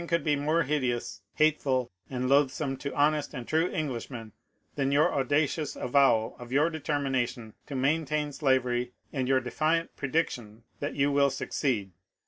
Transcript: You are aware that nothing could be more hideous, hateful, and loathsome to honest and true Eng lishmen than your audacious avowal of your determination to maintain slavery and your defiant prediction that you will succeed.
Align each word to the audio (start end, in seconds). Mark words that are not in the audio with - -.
You 0.01 0.05
are 0.05 0.15
aware 0.15 0.17
that 0.17 0.19
nothing 0.19 0.25
could 0.33 0.39
be 0.39 0.45
more 0.47 0.63
hideous, 0.63 1.21
hateful, 1.35 1.91
and 2.09 2.27
loathsome 2.27 2.75
to 2.77 2.95
honest 2.95 3.35
and 3.35 3.47
true 3.47 3.69
Eng 3.69 3.89
lishmen 3.89 4.31
than 4.73 4.91
your 4.91 5.13
audacious 5.13 5.75
avowal 5.75 6.35
of 6.39 6.51
your 6.51 6.71
determination 6.71 7.53
to 7.67 7.75
maintain 7.75 8.31
slavery 8.33 8.93
and 9.13 9.27
your 9.27 9.41
defiant 9.41 9.95
prediction 9.95 10.63
that 10.79 10.95
you 10.95 11.11
will 11.11 11.29
succeed. 11.29 11.91